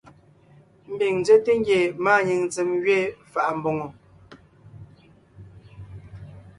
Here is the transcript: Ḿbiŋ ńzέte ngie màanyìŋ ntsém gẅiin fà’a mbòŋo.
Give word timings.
Ḿbiŋ 0.91 1.13
ńzέte 1.21 1.51
ngie 1.59 1.79
màanyìŋ 2.03 2.41
ntsém 2.47 2.69
gẅiin 2.83 3.15
fà’a 3.31 3.51
mbòŋo. 3.57 3.87